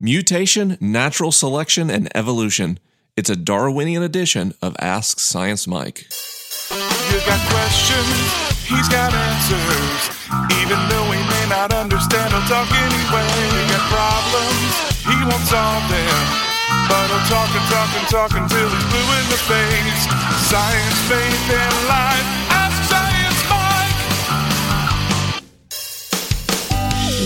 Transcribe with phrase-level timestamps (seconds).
[0.00, 2.78] Mutation, natural selection, and evolution.
[3.16, 6.06] It's a Darwinian edition of Ask Science Mike.
[7.10, 8.06] You got questions,
[8.62, 10.14] he's got answers.
[10.62, 13.26] Even though he may not understand, he'll talk anyway.
[13.58, 14.70] You got problems,
[15.02, 16.22] he won't solve them.
[16.86, 20.02] But he'll talk and talk and talk until he's blue in the face.
[20.46, 22.47] Science, faith, and life.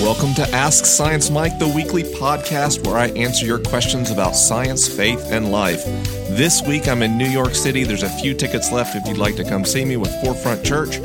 [0.03, 4.89] Welcome to Ask Science Mike, the weekly podcast where I answer your questions about science,
[4.89, 5.85] faith, and life.
[6.31, 7.85] This week I'm in New York City.
[7.85, 10.97] There's a few tickets left if you'd like to come see me with Forefront Church.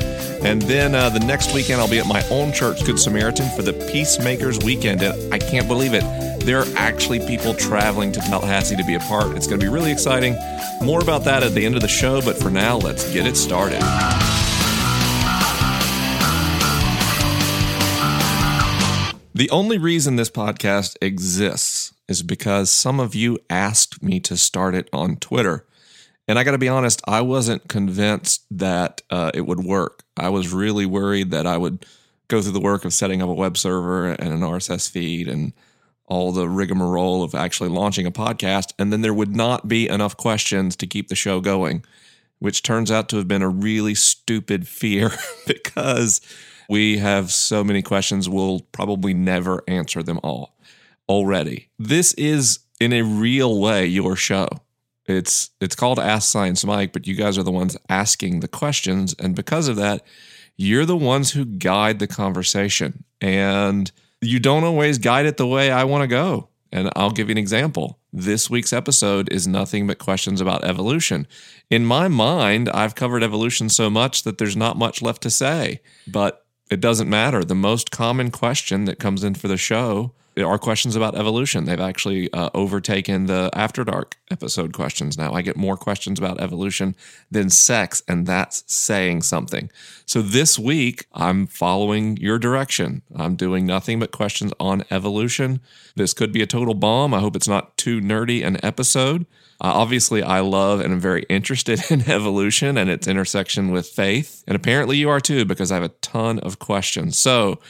[0.42, 3.62] And then uh, the next weekend I'll be at my own church, Good Samaritan, for
[3.62, 5.00] the Peacemakers Weekend.
[5.00, 6.02] And I can't believe it.
[6.44, 9.36] There are actually people traveling to Tallahassee to be a part.
[9.36, 10.36] It's going to be really exciting.
[10.82, 13.36] More about that at the end of the show, but for now, let's get it
[13.36, 13.78] started.
[19.38, 24.74] The only reason this podcast exists is because some of you asked me to start
[24.74, 25.64] it on Twitter.
[26.26, 30.02] And I got to be honest, I wasn't convinced that uh, it would work.
[30.16, 31.86] I was really worried that I would
[32.26, 35.52] go through the work of setting up a web server and an RSS feed and
[36.06, 38.72] all the rigmarole of actually launching a podcast.
[38.76, 41.84] And then there would not be enough questions to keep the show going,
[42.40, 45.12] which turns out to have been a really stupid fear
[45.46, 46.20] because
[46.68, 50.54] we have so many questions, we'll probably never answer them all
[51.08, 51.70] already.
[51.78, 54.48] This is in a real way your show.
[55.06, 59.14] It's it's called Ask Science Mike, but you guys are the ones asking the questions
[59.18, 60.02] and because of that,
[60.56, 63.04] you're the ones who guide the conversation.
[63.20, 66.48] And you don't always guide it the way I want to go.
[66.70, 67.98] And I'll give you an example.
[68.12, 71.26] This week's episode is nothing but questions about evolution.
[71.70, 75.80] In my mind, I've covered evolution so much that there's not much left to say.
[76.06, 77.44] But it doesn't matter.
[77.44, 80.12] The most common question that comes in for the show
[80.44, 81.64] are questions about evolution.
[81.64, 85.32] They've actually uh, overtaken the After Dark episode questions now.
[85.32, 86.94] I get more questions about evolution
[87.30, 89.70] than sex, and that's saying something.
[90.06, 93.02] So this week, I'm following your direction.
[93.16, 95.60] I'm doing nothing but questions on evolution.
[95.96, 97.14] This could be a total bomb.
[97.14, 99.26] I hope it's not too nerdy an episode.
[99.60, 104.44] Uh, obviously, I love and am very interested in evolution and its intersection with faith.
[104.46, 107.18] And apparently, you are too, because I have a ton of questions.
[107.18, 107.60] So,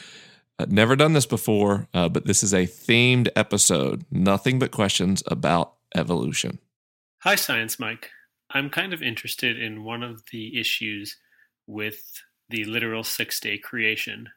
[0.58, 4.04] uh, never done this before, uh, but this is a themed episode.
[4.10, 6.58] Nothing but questions about evolution.
[7.22, 8.10] Hi, Science Mike.
[8.50, 11.16] I'm kind of interested in one of the issues
[11.66, 12.00] with
[12.48, 14.28] the literal six day creation,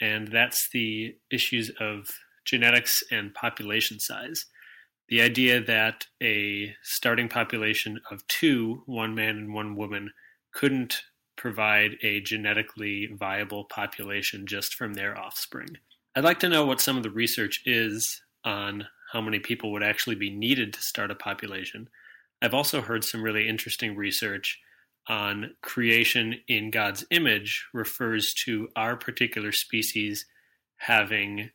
[0.00, 2.08] and that's the issues of
[2.44, 4.46] genetics and population size.
[5.08, 10.12] The idea that a starting population of two, one man and one woman,
[10.52, 11.02] couldn't
[11.36, 15.76] provide a genetically viable population just from their offspring.
[16.14, 19.82] I'd like to know what some of the research is on how many people would
[19.82, 21.88] actually be needed to start a population.
[22.40, 24.60] I've also heard some really interesting research
[25.08, 30.26] on creation in God's image refers to our particular species
[30.76, 31.50] having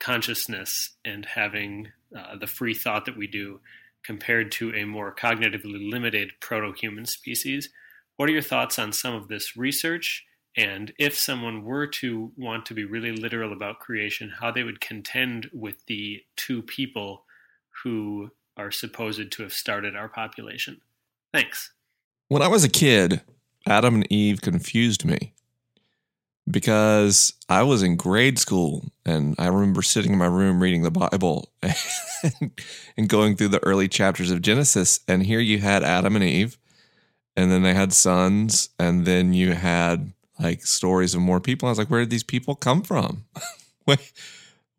[0.00, 3.60] consciousness and having uh, the free thought that we do
[4.04, 7.70] compared to a more cognitively limited proto human species.
[8.16, 10.24] What are your thoughts on some of this research?
[10.56, 14.80] And if someone were to want to be really literal about creation, how they would
[14.80, 17.24] contend with the two people
[17.82, 20.80] who are supposed to have started our population?
[21.32, 21.72] Thanks.
[22.28, 23.22] When I was a kid,
[23.66, 25.34] Adam and Eve confused me
[26.50, 30.90] because I was in grade school and I remember sitting in my room reading the
[30.90, 31.50] Bible
[32.96, 35.00] and going through the early chapters of Genesis.
[35.08, 36.58] And here you had Adam and Eve,
[37.36, 41.68] and then they had sons, and then you had like stories of more people.
[41.68, 43.24] I was like, where did these people come from?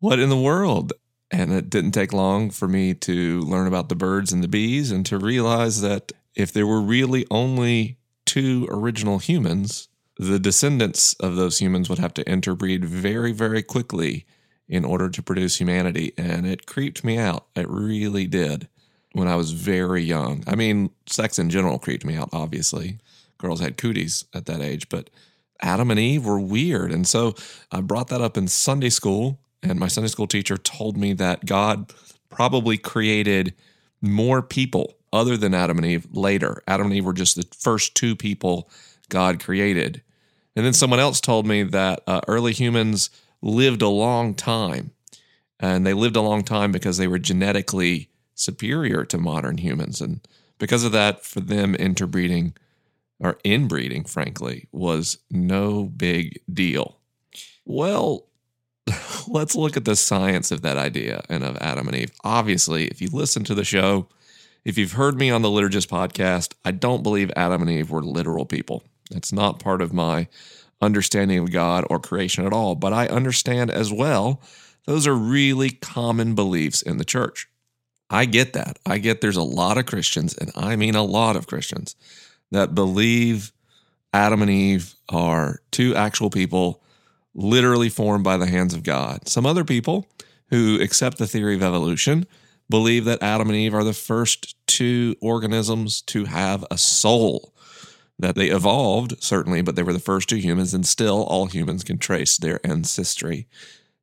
[0.00, 0.92] what in the world?
[1.30, 4.92] And it didn't take long for me to learn about the birds and the bees
[4.92, 9.88] and to realize that if there were really only two original humans,
[10.18, 14.26] the descendants of those humans would have to interbreed very, very quickly
[14.68, 16.12] in order to produce humanity.
[16.16, 17.46] And it creeped me out.
[17.54, 18.68] It really did
[19.12, 20.42] when I was very young.
[20.46, 22.98] I mean, sex in general creeped me out, obviously.
[23.38, 25.10] Girls had cooties at that age, but
[25.60, 26.92] Adam and Eve were weird.
[26.92, 27.34] And so
[27.70, 31.46] I brought that up in Sunday school, and my Sunday school teacher told me that
[31.46, 31.92] God
[32.30, 33.54] probably created
[34.00, 36.62] more people other than Adam and Eve later.
[36.66, 38.68] Adam and Eve were just the first two people
[39.08, 40.02] God created.
[40.56, 43.10] And then someone else told me that uh, early humans
[43.42, 44.92] lived a long time.
[45.60, 50.00] And they lived a long time because they were genetically superior to modern humans.
[50.00, 50.26] And
[50.58, 52.54] because of that, for them, interbreeding
[53.18, 56.98] or inbreeding, frankly, was no big deal.
[57.64, 58.26] Well,
[59.28, 62.12] let's look at the science of that idea and of Adam and Eve.
[62.24, 64.08] Obviously, if you listen to the show,
[64.64, 68.02] if you've heard me on the Liturgist podcast, I don't believe Adam and Eve were
[68.02, 68.82] literal people.
[69.10, 70.28] It's not part of my
[70.80, 72.74] understanding of God or creation at all.
[72.74, 74.42] But I understand as well,
[74.86, 77.48] those are really common beliefs in the church.
[78.08, 78.78] I get that.
[78.86, 81.96] I get there's a lot of Christians, and I mean a lot of Christians,
[82.52, 83.52] that believe
[84.12, 86.82] Adam and Eve are two actual people
[87.34, 89.28] literally formed by the hands of God.
[89.28, 90.08] Some other people
[90.50, 92.26] who accept the theory of evolution
[92.70, 97.52] believe that Adam and Eve are the first two organisms to have a soul.
[98.18, 101.84] That they evolved, certainly, but they were the first two humans, and still all humans
[101.84, 103.46] can trace their ancestry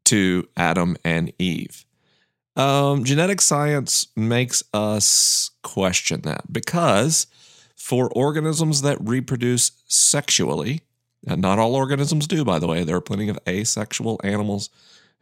[0.05, 1.85] to Adam and Eve.
[2.55, 7.25] Um, genetic science makes us question that because
[7.75, 10.81] for organisms that reproduce sexually,
[11.27, 14.69] and not all organisms do, by the way, there are plenty of asexual animals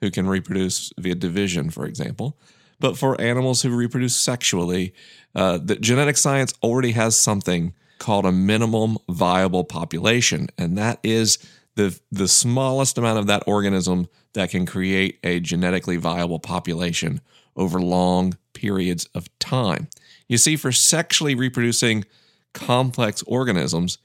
[0.01, 2.37] who can reproduce via division, for example.
[2.79, 4.93] But for animals who reproduce sexually,
[5.35, 11.37] uh, the genetic science already has something called a minimum viable population, and that is
[11.75, 17.21] the the smallest amount of that organism that can create a genetically viable population
[17.55, 19.87] over long periods of time.
[20.27, 22.05] You see, for sexually reproducing
[22.53, 23.99] complex organisms,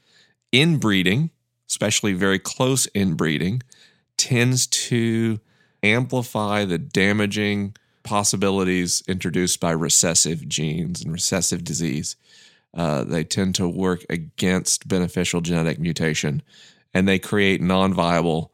[0.53, 1.31] inbreeding,
[1.67, 3.63] especially very close inbreeding,
[4.19, 5.41] tends to
[5.83, 12.17] amplify the damaging possibilities introduced by recessive genes and recessive disease.
[12.77, 16.43] Uh, they tend to work against beneficial genetic mutation
[16.93, 18.53] and they create non viable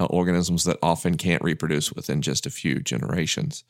[0.00, 3.64] uh, organisms that often can't reproduce within just a few generations.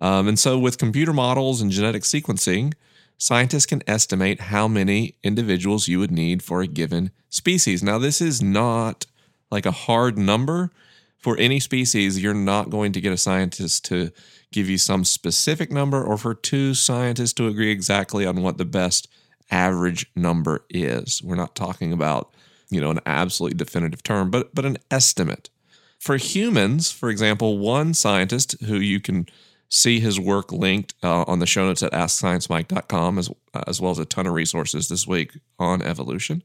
[0.00, 2.74] Um, and so, with computer models and genetic sequencing,
[3.18, 7.82] scientists can estimate how many individuals you would need for a given species.
[7.82, 9.06] Now, this is not
[9.50, 10.70] like a hard number.
[11.18, 14.10] For any species, you're not going to get a scientist to
[14.52, 18.64] give you some specific number or for two scientists to agree exactly on what the
[18.64, 19.06] best
[19.50, 21.22] average number is.
[21.22, 22.34] We're not talking about,
[22.70, 25.50] you know, an absolutely definitive term, but but an estimate.
[25.98, 29.26] For humans, for example, one scientist who you can
[29.68, 33.30] see his work linked uh, on the show notes at AskScienceMike.com, as,
[33.66, 36.42] as well as a ton of resources this week on evolution.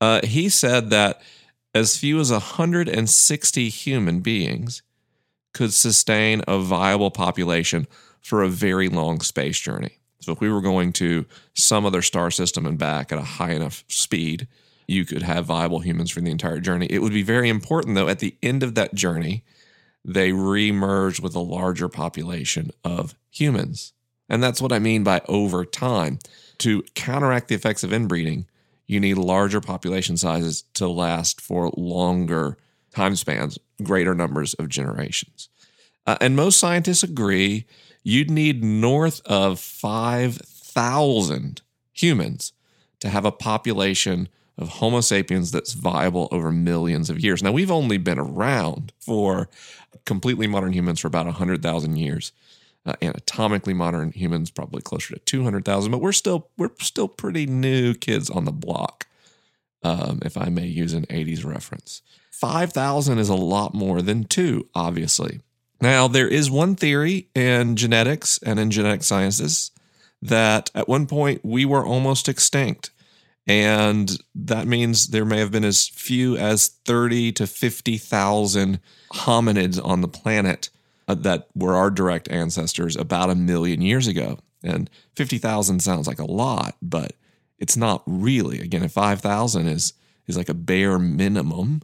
[0.00, 1.22] Uh, he said that
[1.74, 4.82] as few as 160 human beings
[5.54, 7.86] could sustain a viable population
[8.20, 9.98] for a very long space journey.
[10.22, 13.50] So, if we were going to some other star system and back at a high
[13.52, 14.46] enough speed,
[14.86, 16.86] you could have viable humans for the entire journey.
[16.88, 19.42] It would be very important, though, at the end of that journey,
[20.04, 23.92] they re-merge with a larger population of humans.
[24.28, 26.18] And that's what I mean by over time.
[26.58, 28.46] To counteract the effects of inbreeding,
[28.86, 32.56] you need larger population sizes to last for longer
[32.94, 35.48] time spans, greater numbers of generations.
[36.06, 37.64] Uh, and most scientists agree
[38.02, 41.62] you'd need north of 5,000
[41.92, 42.52] humans
[43.00, 44.28] to have a population
[44.58, 47.42] of Homo sapiens that's viable over millions of years.
[47.42, 49.48] Now, we've only been around for
[50.04, 52.32] completely modern humans for about 100,000 years.
[52.84, 57.94] Uh, anatomically modern humans probably closer to 200,000, but we're still we're still pretty new
[57.94, 59.06] kids on the block.
[59.84, 62.02] Um, if I may use an 80s reference.
[62.30, 65.40] 5,000 is a lot more than 2, obviously.
[65.82, 69.72] Now, there is one theory in genetics and in genetic sciences
[70.22, 72.90] that at one point we were almost extinct.
[73.48, 78.78] And that means there may have been as few as 30 to 50,000
[79.12, 80.70] hominids on the planet
[81.08, 84.38] uh, that were our direct ancestors about a million years ago.
[84.62, 87.14] And 50,000 sounds like a lot, but
[87.58, 88.60] it's not really.
[88.60, 89.94] Again, 5,000 is,
[90.28, 91.82] is like a bare minimum,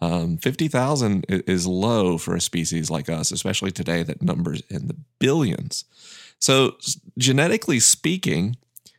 [0.00, 4.96] um, 50,000 is low for a species like us, especially today that numbers in the
[5.18, 5.84] billions.
[6.38, 6.76] So,
[7.16, 8.56] genetically speaking,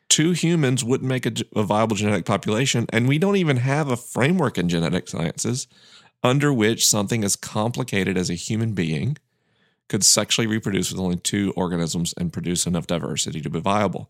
[0.10, 2.88] two humans wouldn't make a, a, viable genetic population.
[2.90, 5.68] And we don't even have a framework in genetic sciences
[6.24, 9.18] under which something as complicated as a human being
[9.88, 14.10] could sexually reproduce with only two organisms and produce enough diversity to be viable.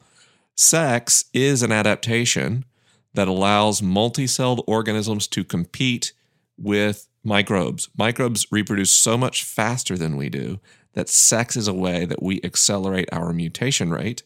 [0.56, 2.66] Sex is an adaptation
[3.14, 6.14] that allows multicelled organisms to compete
[6.58, 7.90] with microbes.
[7.98, 10.60] Microbes reproduce so much faster than we do
[10.94, 14.24] that sex is a way that we accelerate our mutation rate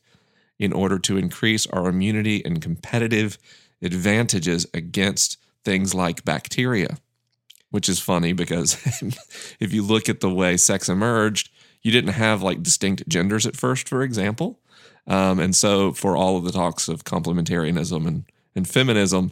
[0.58, 3.38] in order to increase our immunity and competitive
[3.82, 6.98] advantages against things like bacteria,
[7.72, 8.78] which is funny because
[9.60, 11.50] if you look at the way sex emerged,
[11.82, 14.60] you didn't have like distinct genders at first, for example.
[15.08, 18.24] Um, and so, for all of the talks of complementarianism and,
[18.56, 19.32] and feminism,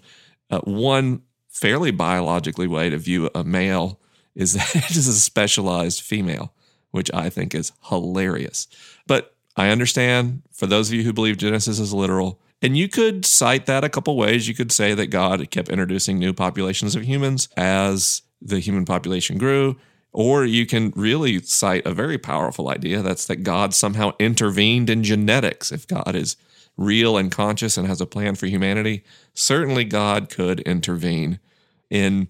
[0.49, 1.21] uh, one
[1.59, 3.99] fairly biologically way to view a male
[4.35, 6.53] is that it is a specialized female,
[6.91, 8.67] which I think is hilarious.
[9.07, 13.25] But I understand for those of you who believe Genesis is literal, and you could
[13.25, 14.47] cite that a couple ways.
[14.47, 19.37] You could say that God kept introducing new populations of humans as the human population
[19.37, 19.77] grew.
[20.11, 25.03] Or you can really cite a very powerful idea that's that God somehow intervened in
[25.03, 25.71] genetics.
[25.71, 26.35] If God is
[26.75, 31.39] real and conscious and has a plan for humanity, certainly God could intervene
[31.89, 32.29] in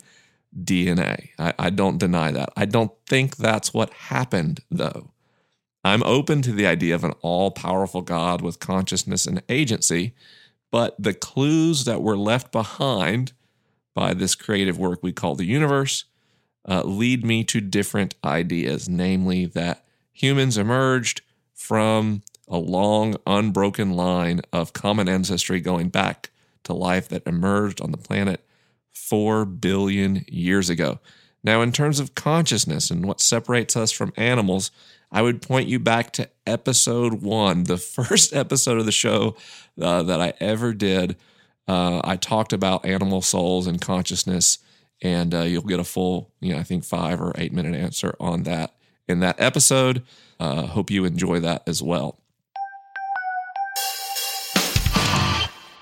[0.58, 1.30] DNA.
[1.38, 2.50] I, I, don't deny that.
[2.58, 5.12] I don't think that's what happened, though.
[5.84, 10.14] I'm open to the idea of an all powerful God with consciousness and agency,
[10.72, 13.34] but the clues that were left behind
[13.94, 16.06] by this creative work we call the universe
[16.68, 21.22] uh, lead me to different ideas, namely that humans emerged
[21.54, 26.32] from a long, unbroken line of common ancestry going back
[26.64, 28.46] to life that emerged on the planet
[29.10, 31.00] 4 billion years ago.
[31.44, 34.72] Now, in terms of consciousness and what separates us from animals,
[35.12, 39.36] I would point you back to episode one, the first episode of the show
[39.82, 41.16] uh, that I ever did.
[41.68, 44.60] Uh, I talked about animal souls and consciousness,
[45.02, 48.16] and uh, you'll get a full, you know, I think five or eight minute answer
[48.20, 48.76] on that
[49.08, 50.04] in that episode.
[50.40, 52.20] Uh, hope you enjoy that as well.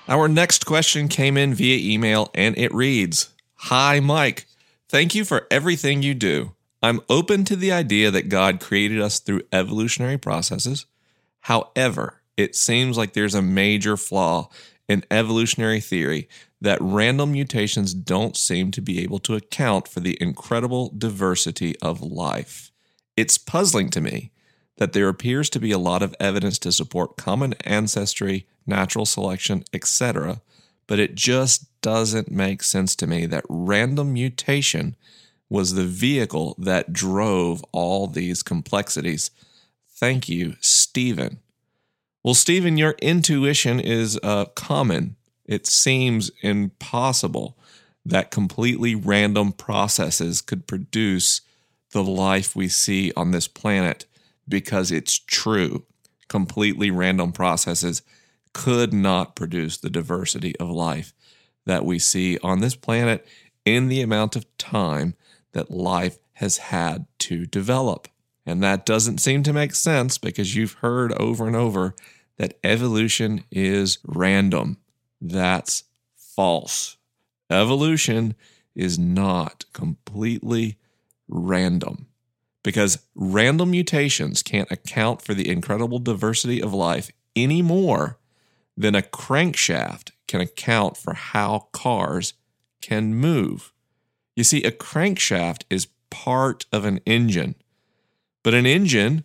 [0.08, 4.46] Our next question came in via email and it reads Hi, Mike.
[4.88, 6.54] Thank you for everything you do.
[6.82, 10.86] I'm open to the idea that God created us through evolutionary processes.
[11.40, 14.48] However, it seems like there's a major flaw
[14.88, 16.26] in evolutionary theory
[16.58, 22.00] that random mutations don't seem to be able to account for the incredible diversity of
[22.00, 22.72] life.
[23.14, 24.32] It's puzzling to me
[24.78, 29.64] that there appears to be a lot of evidence to support common ancestry, natural selection,
[29.72, 30.40] etc.,
[30.86, 34.96] but it just doesn't make sense to me that random mutation
[35.50, 39.30] was the vehicle that drove all these complexities.
[39.90, 41.40] Thank you, Stephen.
[42.24, 45.16] Well, Stephen, your intuition is uh, common.
[45.44, 47.56] It seems impossible
[48.04, 51.42] that completely random processes could produce
[51.92, 54.06] the life we see on this planet
[54.48, 55.84] because it's true.
[56.28, 58.02] Completely random processes
[58.52, 61.12] could not produce the diversity of life
[61.66, 63.26] that we see on this planet
[63.64, 65.14] in the amount of time
[65.52, 68.08] that life has had to develop.
[68.46, 71.94] And that doesn't seem to make sense because you've heard over and over
[72.38, 74.78] that evolution is random.
[75.20, 75.84] That's
[76.16, 76.96] false.
[77.50, 78.34] Evolution
[78.74, 80.78] is not completely
[81.28, 82.06] random
[82.62, 88.18] because random mutations can't account for the incredible diversity of life any more
[88.76, 92.34] than a crankshaft can account for how cars
[92.80, 93.72] can move.
[94.36, 97.54] You see, a crankshaft is part of an engine,
[98.42, 99.24] but an engine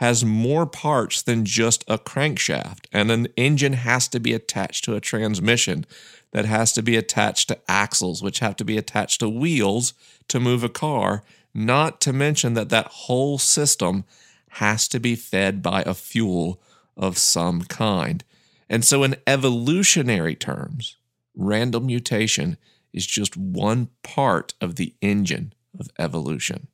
[0.00, 2.86] has more parts than just a crankshaft.
[2.90, 5.84] And an engine has to be attached to a transmission
[6.32, 9.92] that has to be attached to axles, which have to be attached to wheels
[10.28, 11.22] to move a car,
[11.54, 14.04] not to mention that that whole system
[14.50, 16.60] has to be fed by a fuel
[16.96, 18.24] of some kind.
[18.68, 20.96] And so, in evolutionary terms,
[21.34, 22.56] random mutation
[22.92, 26.68] is just one part of the engine of evolution.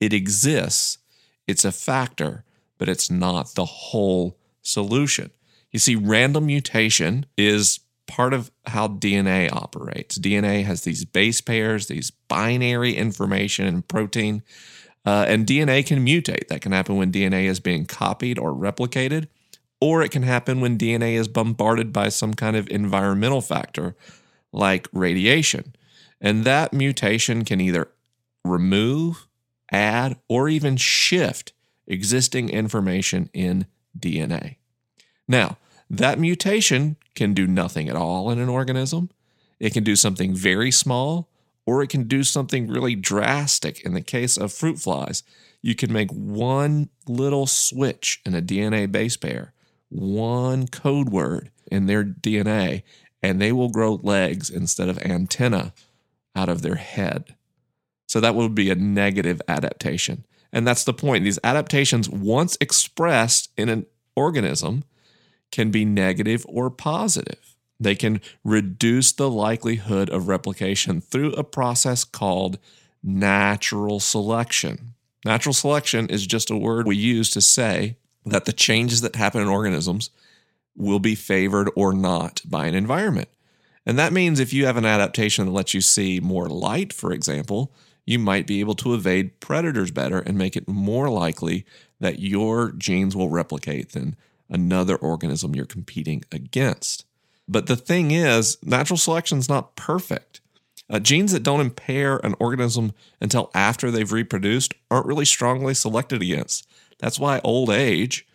[0.00, 0.98] It exists,
[1.46, 2.44] it's a factor,
[2.78, 5.30] but it's not the whole solution.
[5.70, 10.18] You see, random mutation is part of how DNA operates.
[10.18, 14.42] DNA has these base pairs, these binary information and protein,
[15.04, 16.48] uh, and DNA can mutate.
[16.48, 19.28] That can happen when DNA is being copied or replicated,
[19.80, 23.96] or it can happen when DNA is bombarded by some kind of environmental factor
[24.52, 25.74] like radiation.
[26.20, 27.88] And that mutation can either
[28.44, 29.26] remove,
[29.70, 31.52] add, or even shift
[31.86, 33.66] existing information in
[33.98, 34.56] DNA.
[35.28, 35.58] Now,
[35.88, 39.10] that mutation can do nothing at all in an organism.
[39.58, 41.28] It can do something very small,
[41.64, 43.80] or it can do something really drastic.
[43.80, 45.22] In the case of fruit flies,
[45.62, 49.52] you can make one little switch in a DNA base pair,
[49.88, 52.82] one code word in their DNA,
[53.22, 55.72] and they will grow legs instead of antenna
[56.34, 57.34] out of their head.
[58.06, 60.24] So that would be a negative adaptation.
[60.52, 61.24] And that's the point.
[61.24, 64.84] These adaptations, once expressed in an organism,
[65.50, 67.56] can be negative or positive.
[67.78, 72.58] They can reduce the likelihood of replication through a process called
[73.02, 74.94] natural selection.
[75.24, 79.42] Natural selection is just a word we use to say that the changes that happen
[79.42, 80.10] in organisms
[80.76, 83.28] will be favored or not by an environment.
[83.84, 87.12] And that means if you have an adaptation that lets you see more light, for
[87.12, 87.72] example,
[88.04, 91.64] you might be able to evade predators better and make it more likely
[92.00, 94.16] that your genes will replicate than
[94.48, 97.04] another organism you're competing against.
[97.48, 100.40] But the thing is, natural selection is not perfect.
[100.88, 106.22] Uh, genes that don't impair an organism until after they've reproduced aren't really strongly selected
[106.22, 106.68] against.
[106.98, 108.26] That's why old age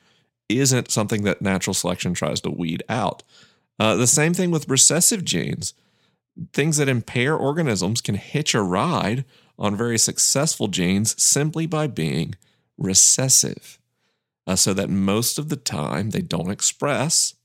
[0.49, 3.23] isn't something that natural selection tries to weed out.
[3.79, 5.73] Uh, the same thing with recessive genes.
[6.53, 9.25] Things that impair organisms can hitch a ride
[9.57, 12.35] on very successful genes simply by being
[12.77, 13.79] recessive,
[14.47, 17.35] uh, so that most of the time they don't express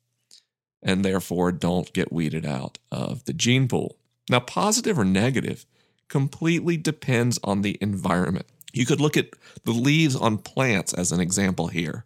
[0.83, 3.97] and therefore don't get weeded out of the gene pool.
[4.31, 5.67] Now, positive or negative
[6.09, 8.47] completely depends on the environment.
[8.73, 9.31] You could look at
[9.65, 12.05] the leaves on plants as an example here.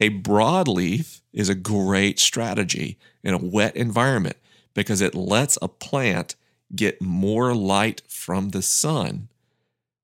[0.00, 4.36] A broadleaf is a great strategy in a wet environment
[4.74, 6.36] because it lets a plant
[6.74, 9.28] get more light from the sun.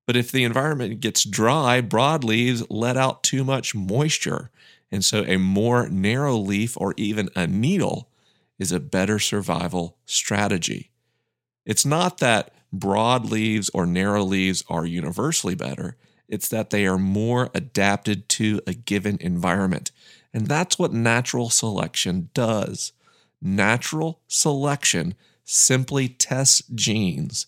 [0.06, 4.50] But if the environment gets dry, broadleaves let out too much moisture
[4.92, 8.10] and so a more narrow leaf or even a needle
[8.58, 10.90] is a better survival strategy.
[11.64, 15.96] It's not that broad leaves or narrow leaves are universally better,
[16.28, 19.90] it's that they are more adapted to a given environment.
[20.32, 22.92] And that's what natural selection does.
[23.40, 27.46] Natural selection simply tests genes,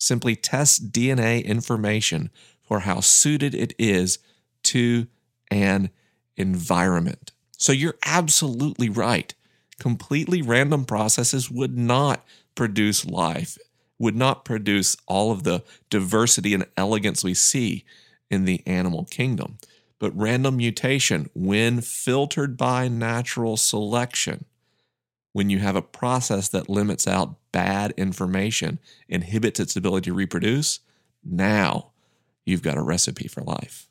[0.00, 2.30] simply tests DNA information
[2.62, 4.18] for how suited it is
[4.62, 5.06] to
[5.50, 5.90] an
[6.36, 7.32] environment.
[7.58, 9.34] So you're absolutely right.
[9.78, 13.58] Completely random processes would not produce life,
[13.98, 17.84] would not produce all of the diversity and elegance we see
[18.30, 19.58] in the animal kingdom.
[19.98, 24.46] But random mutation, when filtered by natural selection,
[25.32, 28.78] when you have a process that limits out bad information,
[29.08, 30.80] inhibits its ability to reproduce,
[31.24, 31.90] now
[32.44, 33.88] you've got a recipe for life.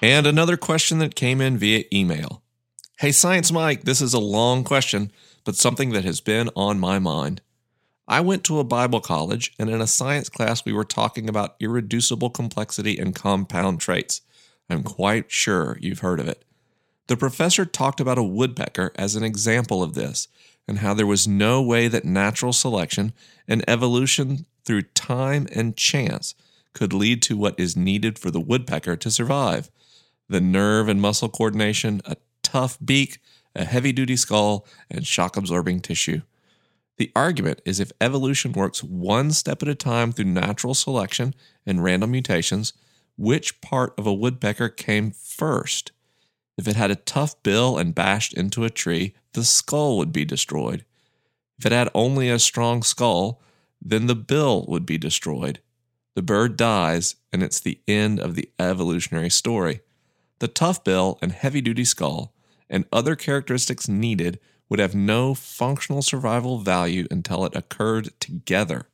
[0.00, 2.42] And another question that came in via email.
[2.98, 5.10] Hey, Science Mike, this is a long question,
[5.44, 7.40] but something that has been on my mind.
[8.06, 11.56] I went to a Bible college, and in a science class, we were talking about
[11.60, 14.22] irreducible complexity and compound traits.
[14.70, 16.44] I'm quite sure you've heard of it.
[17.08, 20.28] The professor talked about a woodpecker as an example of this,
[20.68, 23.14] and how there was no way that natural selection
[23.48, 26.34] and evolution through time and chance
[26.74, 29.70] could lead to what is needed for the woodpecker to survive
[30.28, 33.18] the nerve and muscle coordination, a tough beak,
[33.56, 36.20] a heavy duty skull, and shock absorbing tissue.
[36.98, 41.82] The argument is if evolution works one step at a time through natural selection and
[41.82, 42.74] random mutations,
[43.16, 45.92] which part of a woodpecker came first?
[46.58, 50.24] If it had a tough bill and bashed into a tree, the skull would be
[50.24, 50.84] destroyed.
[51.58, 53.40] If it had only a strong skull,
[53.80, 55.60] then the bill would be destroyed.
[56.14, 59.80] The bird dies, and it's the end of the evolutionary story.
[60.40, 62.34] The tough bill and heavy duty skull
[62.68, 68.88] and other characteristics needed would have no functional survival value until it occurred together.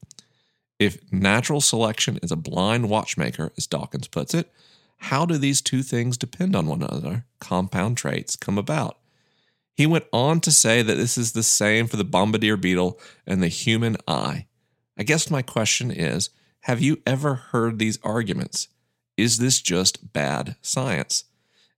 [0.78, 4.52] If natural selection is a blind watchmaker, as Dawkins puts it,
[5.04, 7.26] how do these two things depend on one another?
[7.38, 8.98] Compound traits come about.
[9.74, 13.42] He went on to say that this is the same for the bombardier beetle and
[13.42, 14.46] the human eye.
[14.96, 18.68] I guess my question is have you ever heard these arguments?
[19.18, 21.24] Is this just bad science?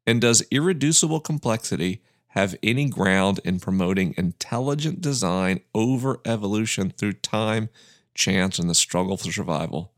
[0.06, 7.70] And does irreducible complexity have any ground in promoting intelligent design over evolution through time,
[8.14, 9.90] chance, and the struggle for survival?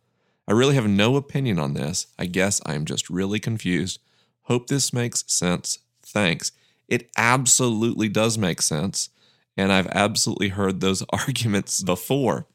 [0.49, 2.07] I really have no opinion on this.
[2.19, 4.01] I guess I am just really confused.
[4.45, 5.79] Hope this makes sense.
[6.03, 6.53] Thanks.
[6.89, 9.11] It absolutely does make sense.
[9.59, 12.47] And I've absolutely heard those arguments before.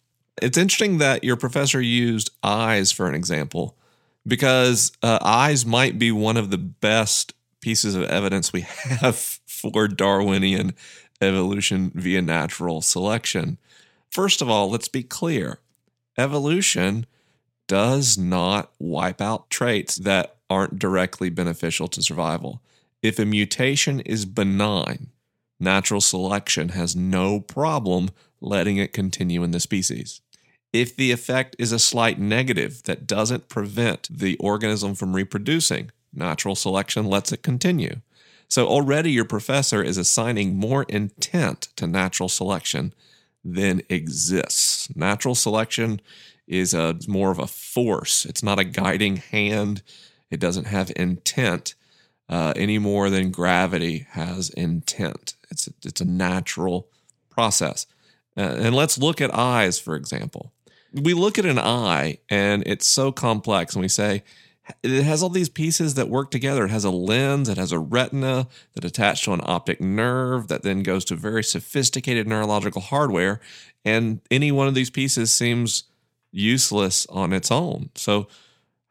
[0.41, 3.77] It's interesting that your professor used eyes for an example
[4.25, 9.87] because uh, eyes might be one of the best pieces of evidence we have for
[9.87, 10.73] Darwinian
[11.21, 13.59] evolution via natural selection.
[14.09, 15.59] First of all, let's be clear
[16.17, 17.05] evolution
[17.67, 22.61] does not wipe out traits that aren't directly beneficial to survival.
[23.01, 25.07] If a mutation is benign,
[25.59, 28.09] natural selection has no problem
[28.41, 30.21] letting it continue in the species.
[30.71, 36.55] If the effect is a slight negative that doesn't prevent the organism from reproducing, Natural
[36.55, 38.01] selection lets it continue.
[38.47, 42.93] So already your professor is assigning more intent to natural selection
[43.43, 44.95] than exists.
[44.95, 46.01] Natural selection
[46.53, 48.25] is a more of a force.
[48.25, 49.81] It's not a guiding hand.
[50.29, 51.75] It doesn't have intent
[52.29, 55.35] uh, any more than gravity has intent.
[55.51, 56.87] It's a, it's a natural
[57.29, 57.85] process.
[58.37, 60.51] Uh, and let's look at eyes, for example.
[60.93, 64.23] we look at an eye and it's so complex and we say
[64.81, 66.65] it has all these pieces that work together.
[66.65, 70.63] It has a lens, it has a retina that attached to an optic nerve that
[70.63, 73.41] then goes to very sophisticated neurological hardware.
[73.83, 75.83] And any one of these pieces seems
[76.33, 77.89] useless on its own.
[77.95, 78.27] So,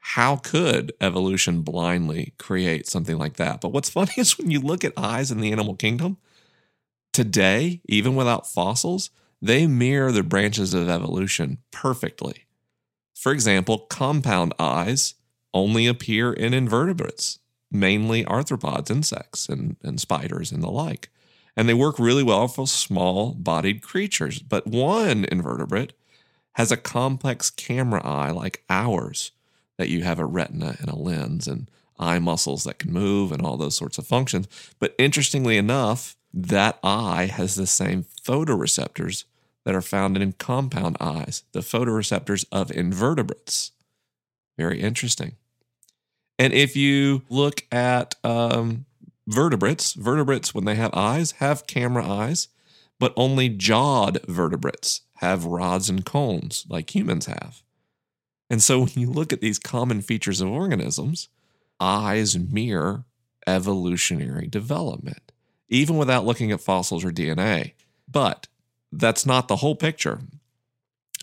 [0.04, 3.60] how could evolution blindly create something like that?
[3.60, 6.16] But what's funny is when you look at eyes in the animal kingdom,
[7.12, 12.46] today, even without fossils, they mirror the branches of evolution perfectly.
[13.14, 15.14] For example, compound eyes
[15.54, 21.10] only appear in invertebrates, mainly arthropods, insects, and, and spiders and the like.
[21.56, 24.40] And they work really well for small bodied creatures.
[24.40, 25.92] But one invertebrate
[26.54, 29.32] has a complex camera eye like ours,
[29.78, 33.42] that you have a retina and a lens and eye muscles that can move and
[33.42, 34.46] all those sorts of functions.
[34.78, 39.24] But interestingly enough, that eye has the same photoreceptors
[39.64, 43.72] that are found in compound eyes, the photoreceptors of invertebrates.
[44.58, 45.36] Very interesting.
[46.38, 48.86] And if you look at um,
[49.26, 52.48] vertebrates, vertebrates, when they have eyes, have camera eyes,
[52.98, 57.62] but only jawed vertebrates have rods and cones like humans have.
[58.50, 61.28] And so when you look at these common features of organisms,
[61.80, 63.04] eyes mirror
[63.46, 65.32] evolutionary development,
[65.68, 67.72] even without looking at fossils or DNA.
[68.10, 68.46] But
[68.92, 70.20] that's not the whole picture.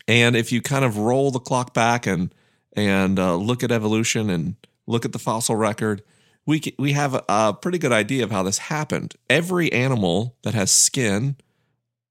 [0.07, 2.33] And if you kind of roll the clock back and
[2.73, 4.55] and uh, look at evolution and
[4.87, 6.01] look at the fossil record,
[6.45, 9.15] we we have a, a pretty good idea of how this happened.
[9.29, 11.35] Every animal that has skin,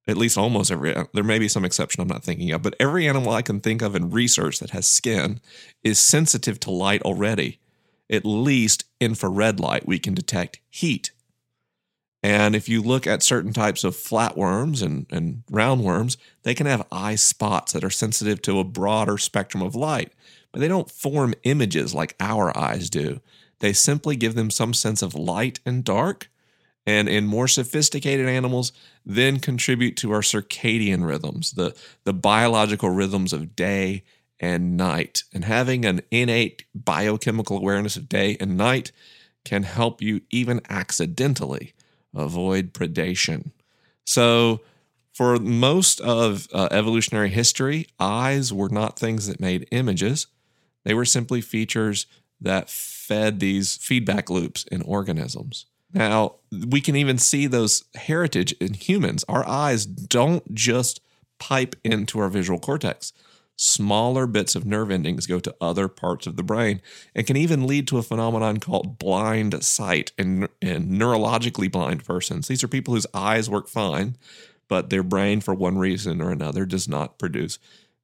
[0.08, 2.74] at least almost every, uh, there may be some exception I'm not thinking of, but
[2.80, 5.40] every animal I can think of in research that has skin
[5.84, 7.60] is sensitive to light already.
[8.10, 11.12] At least infrared light, we can detect heat
[12.22, 16.86] and if you look at certain types of flatworms and, and roundworms, they can have
[16.90, 20.12] eye spots that are sensitive to a broader spectrum of light,
[20.50, 23.20] but they don't form images like our eyes do.
[23.60, 26.28] They simply give them some sense of light and dark,
[26.88, 28.72] and in more sophisticated animals,
[29.04, 34.04] then contribute to our circadian rhythms, the, the biological rhythms of day
[34.40, 35.24] and night.
[35.34, 38.90] And having an innate biochemical awareness of day and night
[39.44, 41.74] can help you even accidentally
[42.14, 43.50] avoid predation.
[44.06, 44.62] So,
[45.12, 50.26] for most of uh, evolutionary history, eyes were not things that made images.
[50.84, 52.06] They were simply features
[52.40, 55.66] that fed these feedback loops in organisms.
[55.92, 59.24] Now, we can even see those heritage in humans.
[59.28, 61.00] Our eyes don't just
[61.38, 63.12] pipe into our visual cortex
[63.58, 66.80] smaller bits of nerve endings go to other parts of the brain
[67.14, 72.46] and can even lead to a phenomenon called blind sight in, in neurologically blind persons.
[72.46, 74.16] These are people whose eyes work fine,
[74.68, 77.58] but their brain, for one reason or another, does not produce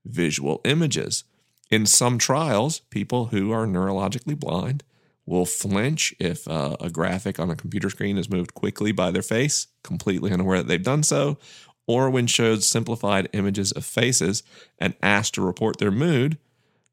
[0.05, 1.23] visual images.
[1.71, 4.83] In some trials, people who are neurologically blind
[5.27, 9.23] will flinch if uh, a graphic on a computer screen is moved quickly by their
[9.23, 11.39] face, completely unaware that they've done so,
[11.87, 14.43] or when showed simplified images of faces
[14.79, 16.39] and asked to report their mood,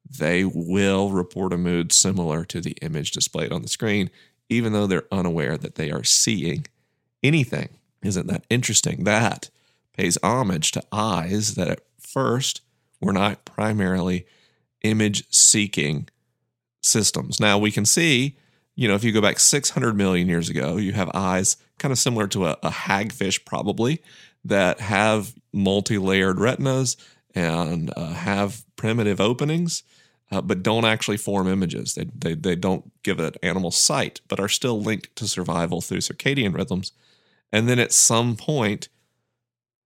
[0.10, 4.10] they will report a mood similar to the image displayed on the screen,
[4.50, 6.66] even though they're unaware that they are seeing
[7.24, 7.70] anything.
[8.04, 9.04] Isn't that interesting?
[9.04, 9.50] That
[9.96, 12.62] pays homage to eyes that at first
[13.00, 14.26] were not primarily
[14.82, 16.10] image seeking
[16.82, 17.40] systems.
[17.40, 18.38] Now we can see,
[18.76, 21.98] you know, if you go back 600 million years ago, you have eyes kind of
[21.98, 24.02] similar to a, a hagfish, probably,
[24.44, 26.98] that have multi layered retinas
[27.34, 29.84] and uh, have primitive openings,
[30.32, 31.96] uh, but don't actually form images.
[31.96, 36.00] They, they, they don't give an animal sight, but are still linked to survival through
[36.00, 36.92] circadian rhythms.
[37.52, 38.90] And then at some point,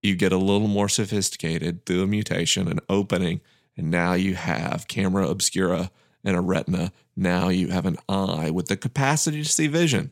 [0.01, 3.41] you get a little more sophisticated through a mutation, an opening,
[3.75, 5.91] and now you have camera obscura
[6.25, 6.91] and a retina.
[7.15, 10.11] Now you have an eye with the capacity to see vision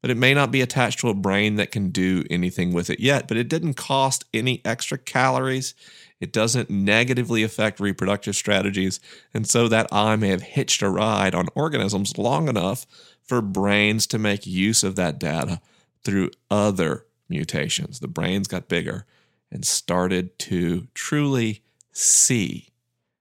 [0.00, 3.00] but it may not be attached to a brain that can do anything with it
[3.00, 3.26] yet.
[3.26, 5.74] But it didn't cost any extra calories.
[6.20, 9.00] It doesn't negatively affect reproductive strategies.
[9.34, 12.86] And so that eye may have hitched a ride on organisms long enough
[13.24, 15.60] for brains to make use of that data
[16.04, 17.98] through other mutations.
[17.98, 19.04] The brains got bigger
[19.50, 22.67] and started to truly see.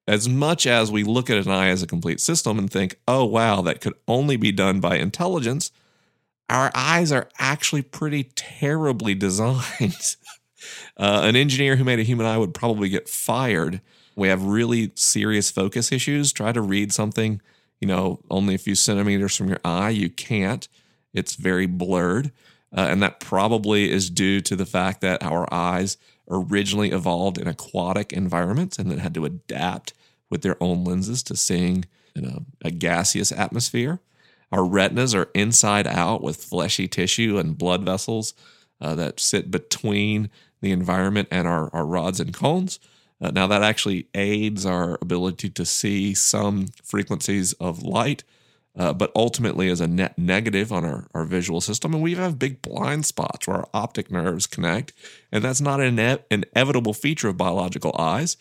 [0.08, 3.26] As much as we look at an eye as a complete system and think, oh,
[3.26, 5.72] wow, that could only be done by intelligence
[6.50, 10.16] our eyes are actually pretty terribly designed.
[10.98, 13.82] uh, an engineer who made a human eye would probably get fired.
[14.16, 16.32] We have really serious focus issues.
[16.34, 17.42] Try to read something,
[17.80, 19.92] you know, only a few centimeters from your eye.
[19.92, 20.68] You can't.
[21.14, 22.32] It's very blurred.
[22.76, 25.98] Uh, and that probably is due to the fact that our eyes
[26.30, 29.94] originally evolved in aquatic environments and then had to adapt
[30.30, 31.86] with their own lenses to seeing
[32.16, 34.00] in a, a gaseous atmosphere.
[34.52, 38.34] Our retinas are inside out with fleshy tissue and blood vessels
[38.80, 40.30] uh, that sit between
[40.62, 42.80] the environment and our, our rods and cones.
[43.20, 48.24] Uh, now, that actually aids our ability to see some frequencies of light,
[48.78, 51.96] uh, but ultimately is a net negative on our, our visual system.
[51.96, 54.94] And we have big blind spots where our optic nerves connect.
[55.32, 58.38] And that's not an ine- inevitable feature of biological eyes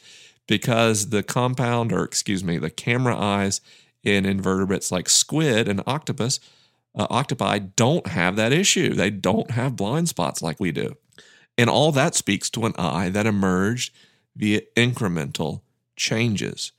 [0.47, 3.61] because the compound, or excuse me, the camera eyes
[4.03, 6.39] in invertebrates like squid and octopus,
[6.95, 8.95] uh, octopi don't have that issue.
[8.95, 10.97] They don't have blind spots like we do.
[11.59, 13.93] And all that speaks to an eye that emerged
[14.37, 15.63] via incremental
[15.97, 16.73] changes,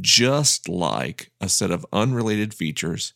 [0.00, 3.12] just like a set of unrelated features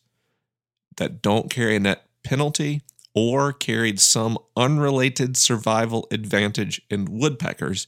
[0.97, 2.81] that don't carry a net penalty
[3.15, 7.87] or carried some unrelated survival advantage in woodpeckers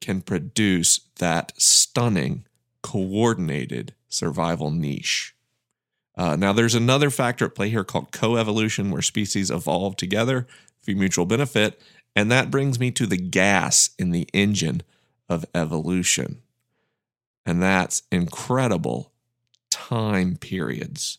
[0.00, 2.44] can produce that stunning,
[2.82, 5.34] coordinated survival niche.
[6.16, 10.46] Uh, now, there's another factor at play here called coevolution, where species evolve together
[10.82, 11.80] for mutual benefit.
[12.16, 14.82] And that brings me to the gas in the engine
[15.28, 16.42] of evolution.
[17.46, 19.12] And that's incredible
[19.70, 21.18] time periods.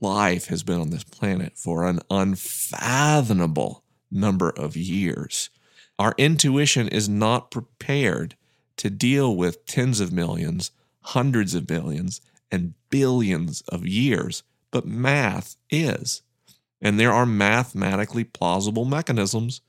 [0.00, 5.50] Life has been on this planet for an unfathomable number of years.
[5.98, 8.36] Our intuition is not prepared
[8.76, 15.56] to deal with tens of millions, hundreds of millions, and billions of years, but math
[15.70, 16.22] is.
[16.80, 19.60] And there are mathematically plausible mechanisms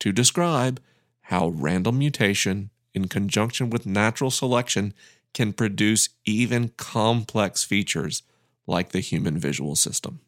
[0.00, 0.80] to describe
[1.22, 4.92] how random mutation in conjunction with natural selection
[5.32, 8.22] can produce even complex features
[8.66, 10.20] like the human visual system.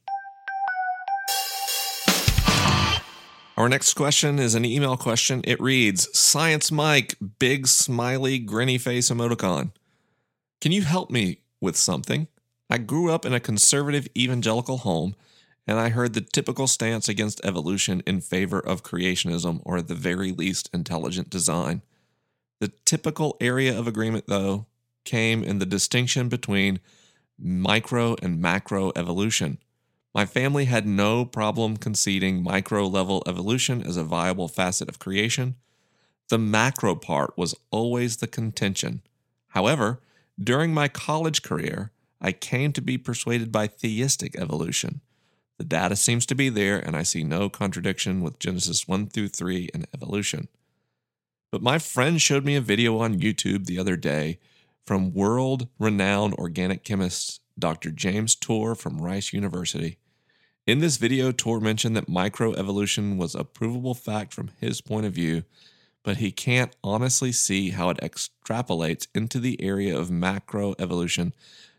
[3.54, 5.42] Our next question is an email question.
[5.44, 9.72] It reads Science Mike, big smiley, grinny face emoticon.
[10.62, 12.28] Can you help me with something?
[12.70, 15.14] I grew up in a conservative evangelical home,
[15.66, 19.94] and I heard the typical stance against evolution in favor of creationism or at the
[19.94, 21.82] very least intelligent design.
[22.60, 24.64] The typical area of agreement, though,
[25.04, 26.80] came in the distinction between
[27.38, 29.58] micro and macro evolution.
[30.14, 35.56] My family had no problem conceding micro level evolution as a viable facet of creation.
[36.28, 39.02] The macro part was always the contention.
[39.48, 40.00] However,
[40.38, 45.00] during my college career, I came to be persuaded by theistic evolution.
[45.58, 49.28] The data seems to be there, and I see no contradiction with Genesis 1 through
[49.28, 50.48] 3 and evolution.
[51.50, 54.38] But my friend showed me a video on YouTube the other day
[54.86, 57.90] from world renowned organic chemist Dr.
[57.90, 59.98] James Tour from Rice University.
[60.64, 65.12] In this video, Tour mentioned that microevolution was a provable fact from his point of
[65.12, 65.42] view,
[66.04, 71.32] but he can't honestly see how it extrapolates into the area of macroevolution,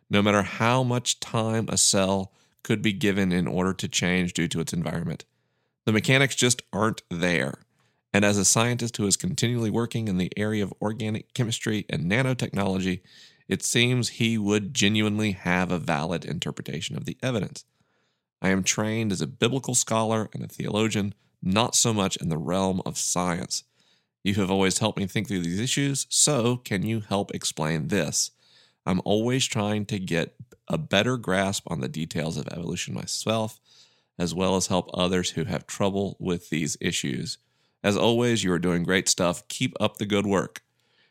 [0.09, 4.49] no matter how much time a cell could be given in order to change due
[4.49, 5.23] to its environment.
[5.85, 7.59] The mechanics just aren't there.
[8.13, 12.11] And as a scientist who is continually working in the area of organic chemistry and
[12.11, 12.99] nanotechnology,
[13.47, 17.63] it seems he would genuinely have a valid interpretation of the evidence.
[18.43, 22.37] I am trained as a biblical scholar and a theologian, not so much in the
[22.37, 23.63] realm of science.
[24.21, 28.31] You have always helped me think through these issues, so can you help explain this?
[28.85, 30.35] I'm always trying to get
[30.67, 33.61] a better grasp on the details of evolution myself,
[34.19, 37.37] as well as help others who have trouble with these issues.
[37.81, 39.47] As always, you are doing great stuff.
[39.47, 40.61] Keep up the good work.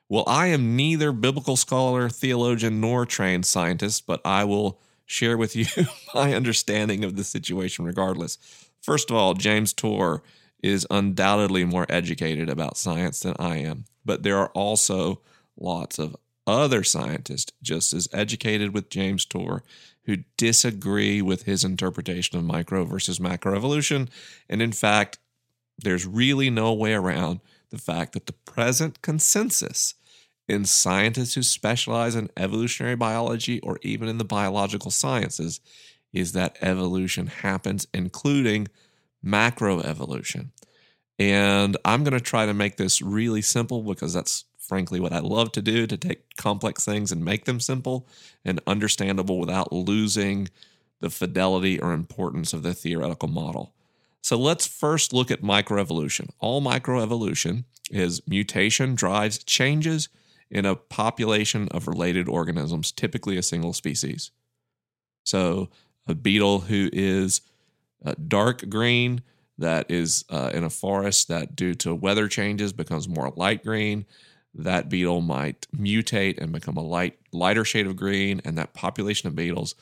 [0.08, 4.80] Well, I am neither biblical scholar, theologian, nor trained scientist, but I will
[5.12, 5.66] share with you
[6.14, 8.38] my understanding of the situation regardless.
[8.80, 10.22] First of all, James Tour
[10.62, 15.20] is undoubtedly more educated about science than I am, but there are also
[15.56, 19.62] lots of other scientists just as educated with James Tour
[20.04, 24.08] who disagree with his interpretation of micro versus macro evolution.
[24.48, 25.18] And in fact,
[25.78, 29.94] there's really no way around the fact that the present consensus
[30.48, 35.60] in scientists who specialize in evolutionary biology or even in the biological sciences
[36.12, 38.68] is that evolution happens, including
[39.24, 40.48] macroevolution.
[41.18, 45.20] And I'm going to try to make this really simple because that's frankly what I
[45.20, 48.06] love to do to take complex things and make them simple
[48.44, 50.48] and understandable without losing
[51.00, 53.74] the fidelity or importance of the theoretical model.
[54.22, 56.30] So let's first look at microevolution.
[56.38, 60.08] All microevolution is mutation drives changes
[60.52, 64.30] in a population of related organisms, typically a single species.
[65.24, 65.70] So,
[66.06, 67.40] a beetle who is
[68.04, 69.22] uh, dark green
[69.56, 74.04] that is uh, in a forest that, due to weather changes, becomes more light green.
[74.54, 79.28] That beetle might mutate and become a light, lighter shade of green, and that population
[79.28, 79.74] of beetles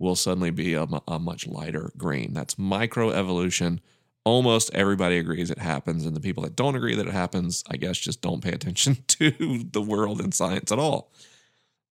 [0.00, 2.32] will suddenly be a, a much lighter green.
[2.32, 3.80] That's microevolution.
[4.24, 7.76] Almost everybody agrees it happens, and the people that don't agree that it happens, I
[7.76, 11.10] guess, just don't pay attention to the world and science at all.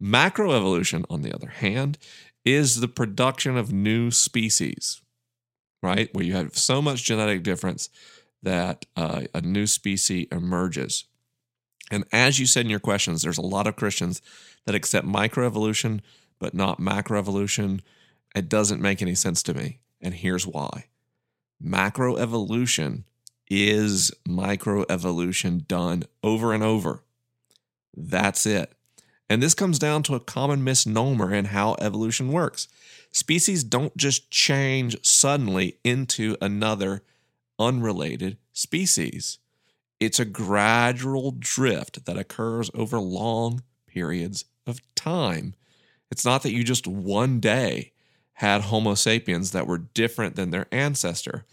[0.01, 1.97] Macroevolution, on the other hand,
[2.45, 5.01] is the production of new species,
[5.81, 6.13] right?
[6.13, 7.89] Where you have so much genetic difference
[8.43, 11.05] that uh, a new species emerges.
[11.89, 14.21] And as you said in your questions, there's a lot of Christians
[14.65, 16.01] that accept microevolution,
[16.39, 17.81] but not macroevolution.
[18.35, 19.79] It doesn't make any sense to me.
[20.01, 20.85] And here's why
[21.63, 23.03] macroevolution
[23.49, 27.03] is microevolution done over and over.
[27.95, 28.73] That's it.
[29.29, 32.67] And this comes down to a common misnomer in how evolution works.
[33.11, 37.03] Species don't just change suddenly into another
[37.59, 39.39] unrelated species.
[39.99, 45.55] It's a gradual drift that occurs over long periods of time.
[46.11, 47.91] It's not that you just one day
[48.37, 51.43] had Homo sapiens that were different than their ancestor.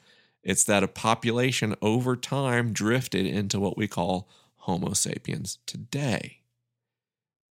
[0.42, 6.40] It's that a population over time drifted into what we call Homo sapiens today.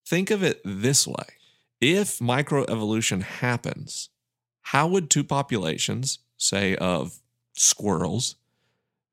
[0.05, 1.25] Think of it this way
[1.81, 4.09] if microevolution happens,
[4.61, 7.19] how would two populations, say of
[7.53, 8.35] squirrels,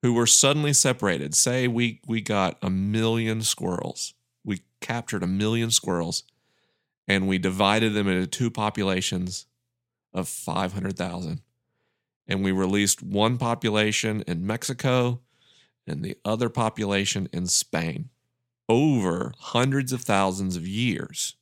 [0.03, 4.13] who were suddenly separated, say we, we got a million squirrels,
[4.45, 6.25] we captured a million squirrels,
[7.09, 9.47] and we divided them into two populations
[10.13, 11.41] of 500,000.
[12.27, 15.21] And we released one population in Mexico
[15.87, 18.11] and the other population in Spain
[18.69, 21.35] over hundreds of thousands of years,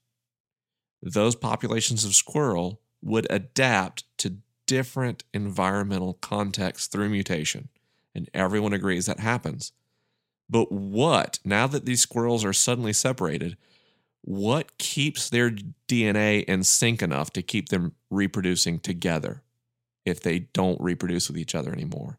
[1.03, 7.69] those populations of squirrel would adapt to different environmental contexts through mutation.
[8.15, 9.73] And everyone agrees that happens.
[10.49, 13.59] But what, now that these squirrels are suddenly separated,
[14.23, 15.51] what keeps their
[15.89, 19.43] DNA in sync enough to keep them reproducing together
[20.05, 22.19] if they don't reproduce with each other anymore?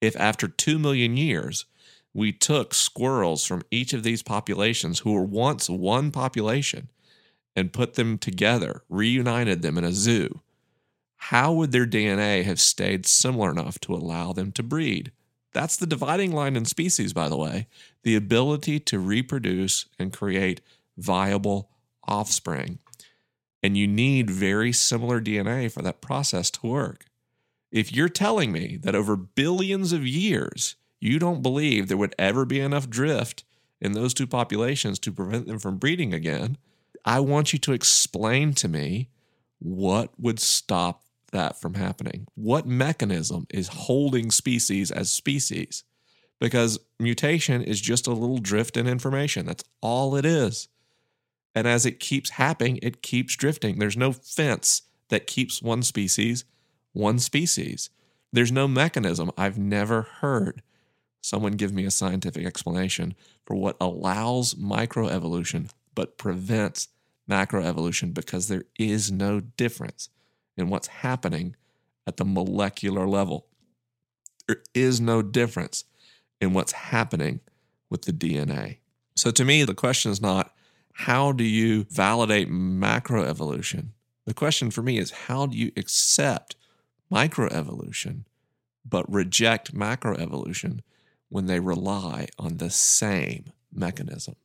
[0.00, 1.66] If after 2 million years,
[2.12, 6.90] we took squirrels from each of these populations who were once one population
[7.56, 10.40] and put them together, reunited them in a zoo,
[11.16, 15.10] how would their DNA have stayed similar enough to allow them to breed?
[15.54, 17.66] That's the dividing line in species, by the way
[18.02, 20.60] the ability to reproduce and create
[20.96, 21.70] viable
[22.06, 22.78] offspring.
[23.62, 27.06] And you need very similar DNA for that process to work.
[27.72, 32.44] If you're telling me that over billions of years, you don't believe there would ever
[32.44, 33.44] be enough drift
[33.80, 36.56] in those two populations to prevent them from breeding again,
[37.04, 39.10] I want you to explain to me
[39.58, 41.02] what would stop
[41.32, 42.26] that from happening.
[42.34, 45.84] What mechanism is holding species as species?
[46.40, 49.46] Because mutation is just a little drift in information.
[49.46, 50.68] That's all it is.
[51.54, 53.78] And as it keeps happening, it keeps drifting.
[53.78, 56.44] There's no fence that keeps one species
[56.94, 57.90] one species.
[58.32, 60.62] There's no mechanism I've never heard
[61.20, 63.14] someone give me a scientific explanation
[63.44, 66.88] for what allows microevolution but prevents
[67.30, 70.08] macroevolution because there is no difference
[70.56, 71.56] in what's happening
[72.06, 73.46] at the molecular level.
[74.46, 75.84] There is no difference
[76.40, 77.40] in what's happening
[77.88, 78.78] with the DNA.
[79.16, 80.53] So to me, the question is not
[80.94, 83.88] how do you validate macroevolution?
[84.24, 86.56] The question for me is how do you accept
[87.12, 88.24] microevolution
[88.84, 90.80] but reject macroevolution
[91.28, 94.36] when they rely on the same mechanism.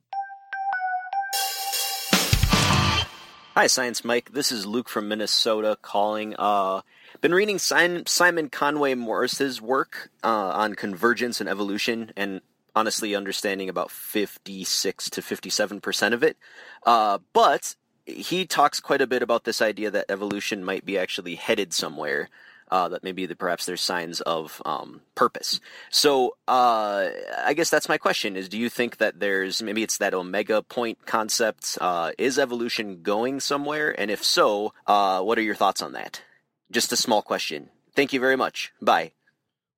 [3.54, 4.32] Hi, Science Mike.
[4.32, 6.34] This is Luke from Minnesota calling.
[6.38, 6.80] Uh,
[7.20, 12.40] been reading Simon Conway Morris's work uh, on convergence and evolution, and
[12.80, 16.38] honestly understanding about 56 to 57 percent of it.
[16.86, 21.34] Uh, but he talks quite a bit about this idea that evolution might be actually
[21.34, 22.30] headed somewhere
[22.70, 25.60] uh, that maybe the, perhaps there's signs of um, purpose.
[25.90, 27.10] So uh,
[27.44, 30.62] I guess that's my question: is do you think that there's maybe it's that omega
[30.62, 31.76] point concept?
[31.80, 33.98] Uh, is evolution going somewhere?
[34.00, 36.22] And if so, uh, what are your thoughts on that?
[36.70, 37.68] Just a small question.
[37.94, 38.72] Thank you very much.
[38.80, 39.12] Bye.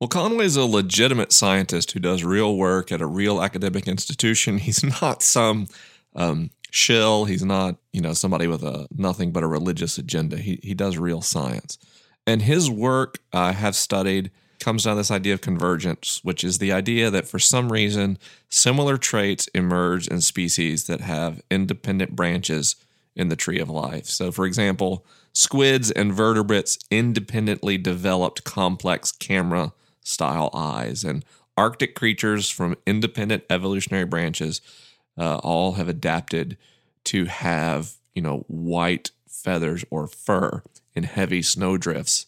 [0.02, 4.58] Well, Conway is a legitimate scientist who does real work at a real academic institution.
[4.58, 5.68] He's not some
[6.16, 7.26] um, shill.
[7.26, 10.38] He's not, you know, somebody with a nothing but a religious agenda.
[10.38, 11.78] He he does real science.
[12.26, 16.42] And his work I uh, have studied comes down to this idea of convergence, which
[16.42, 22.16] is the idea that for some reason similar traits emerge in species that have independent
[22.16, 22.74] branches
[23.14, 24.06] in the tree of life.
[24.06, 29.72] So, for example, squids and vertebrates independently developed complex camera
[30.02, 31.04] style eyes.
[31.04, 31.24] And
[31.56, 34.60] Arctic creatures from independent evolutionary branches
[35.18, 36.56] uh, all have adapted
[37.04, 40.62] to have, you know, white feathers or fur
[40.94, 42.26] in heavy snowdrifts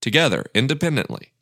[0.00, 1.32] together independently.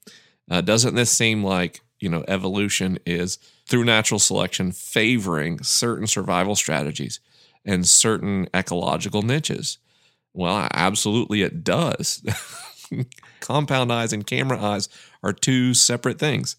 [0.50, 6.54] Uh, doesn't this seem like, you know, evolution is through natural selection favoring certain survival
[6.54, 7.20] strategies
[7.64, 9.78] and certain ecological niches?
[10.34, 12.22] Well, absolutely it does.
[13.40, 14.88] Compound eyes and camera eyes
[15.24, 16.56] are two separate things.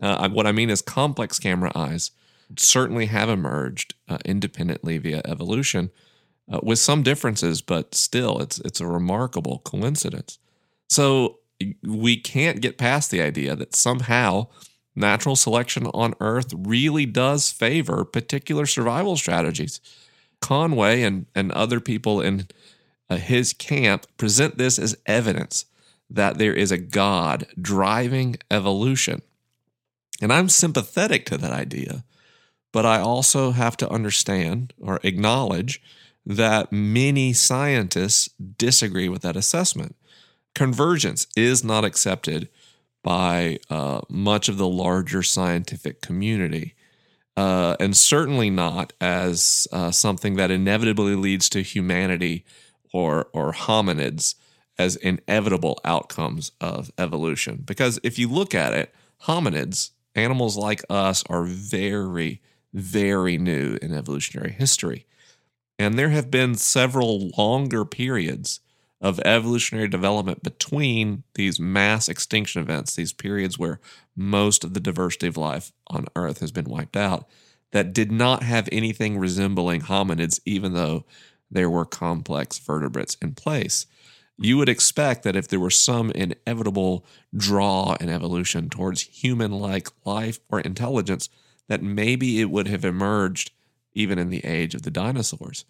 [0.00, 2.12] Uh, what I mean is complex camera eyes
[2.56, 5.90] certainly have emerged uh, independently via evolution
[6.52, 10.38] uh, with some differences, but still, it's it's a remarkable coincidence.
[10.90, 11.38] So
[11.82, 14.48] we can't get past the idea that somehow
[14.94, 19.80] natural selection on Earth really does favor particular survival strategies.
[20.40, 22.48] Conway and and other people in
[23.08, 25.64] uh, his camp present this as evidence
[26.10, 29.22] that there is a God driving evolution.
[30.20, 32.04] And I'm sympathetic to that idea,
[32.72, 35.82] but I also have to understand or acknowledge
[36.24, 38.28] that many scientists
[38.58, 39.96] disagree with that assessment.
[40.54, 42.48] Convergence is not accepted
[43.02, 46.74] by uh, much of the larger scientific community,
[47.36, 52.44] uh, and certainly not as uh, something that inevitably leads to humanity
[52.92, 54.34] or or hominids
[54.82, 57.62] as inevitable outcomes of evolution.
[57.64, 62.40] Because if you look at it, hominids, animals like us, are very,
[62.72, 65.06] very new in evolutionary history.
[65.78, 68.60] And there have been several longer periods
[69.00, 73.80] of evolutionary development between these mass extinction events, these periods where
[74.14, 77.28] most of the diversity of life on Earth has been wiped out,
[77.72, 81.04] that did not have anything resembling hominids, even though
[81.50, 83.86] there were complex vertebrates in place.
[84.42, 87.04] You would expect that if there were some inevitable
[87.36, 91.28] draw in evolution towards human like life or intelligence,
[91.68, 93.52] that maybe it would have emerged
[93.94, 95.64] even in the age of the dinosaurs.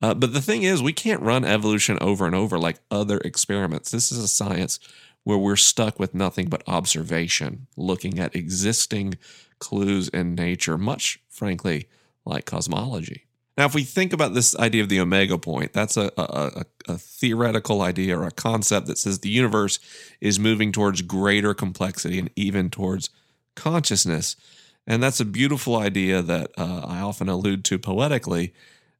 [0.00, 3.90] Uh, but the thing is, we can't run evolution over and over like other experiments.
[3.90, 4.78] This is a science
[5.22, 9.14] where we're stuck with nothing but observation, looking at existing
[9.58, 11.88] clues in nature, much frankly
[12.24, 13.23] like cosmology.
[13.56, 16.98] Now, if we think about this idea of the omega point, that's a, a, a,
[16.98, 19.78] theoretical idea or a concept that says the universe
[20.20, 23.10] is moving towards greater complexity and even towards
[23.54, 24.34] consciousness.
[24.86, 28.52] And that's a beautiful idea that uh, I often allude to poetically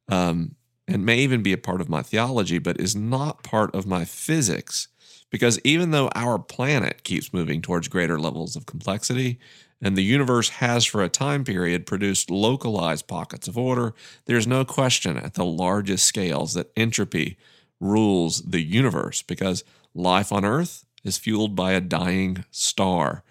[0.09, 0.55] um,
[0.87, 4.05] and may even be a part of my theology, but is not part of my
[4.05, 4.89] physics.
[5.31, 9.41] Because even though our planet keeps moving towards greater levels of complexity,
[9.81, 13.95] and the universe has for a time period produced localized pockets of order,
[14.27, 17.37] there's no question at the largest scales that entropy
[17.81, 19.65] rules the universe because
[19.95, 23.23] life on Earth is fueled by a dying star.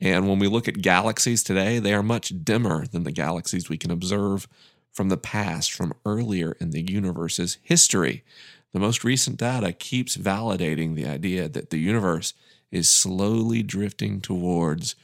[0.00, 3.76] And when we look at galaxies today, they are much dimmer than the galaxies we
[3.76, 4.48] can observe
[4.92, 8.24] from the past, from earlier in the universe's history.
[8.72, 12.34] The most recent data keeps validating the idea that the universe
[12.70, 14.94] is slowly drifting towards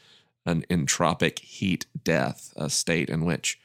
[0.46, 3.58] an entropic heat death, a state in which,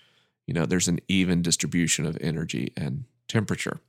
[0.48, 3.80] you know, there's an even distribution of energy and temperature.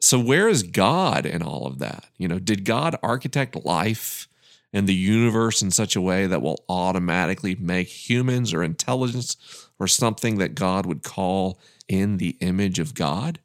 [0.00, 2.06] So where is God in all of that?
[2.16, 4.28] You know, did God architect life
[4.72, 9.36] and the universe in such a way that will automatically make humans or intelligence
[9.78, 11.58] or something that God would call
[11.88, 13.40] in the image of God?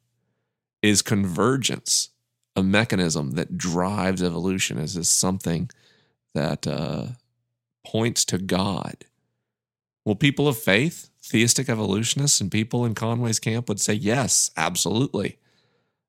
[0.81, 2.09] Is convergence
[2.55, 4.77] a mechanism that drives evolution?
[4.77, 5.71] Is this something
[6.35, 7.07] that uh,
[7.85, 9.05] points to God.
[10.05, 15.37] Well, people of faith, theistic evolutionists, and people in Conway's camp would say yes, absolutely.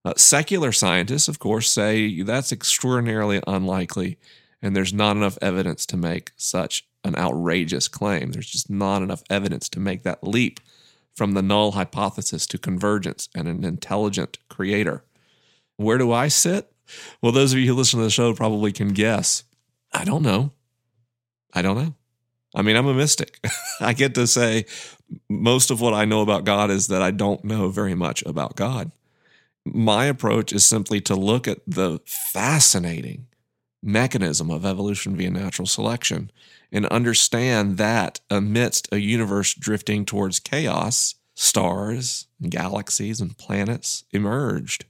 [0.05, 4.18] Uh, secular scientists, of course, say that's extraordinarily unlikely,
[4.61, 8.33] and there's not enough evidence to make such an outrageous claim.
[8.33, 10.61] There's just not enough evidence to make that leap
[11.14, 15.05] from the null hypothesis to convergence and an intelligent creator.
[15.77, 16.72] Where do I sit?
[17.22, 19.45] Well, those of you who listen to the show probably can guess.
[19.93, 20.53] I don't know.
[21.55, 21.95] I don't know.
[22.55, 23.45] I mean, I'm a mystic.
[23.81, 24.67] I get to say
[25.29, 28.57] most of what I know about God is that I don't know very much about
[28.57, 28.93] God.
[29.65, 33.27] My approach is simply to look at the fascinating
[33.83, 36.31] mechanism of evolution via natural selection
[36.73, 44.85] and understand that amidst a universe drifting towards chaos, stars and galaxies and planets emerged.